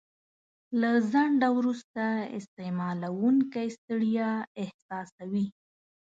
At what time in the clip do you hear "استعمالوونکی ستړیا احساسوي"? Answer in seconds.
2.39-5.45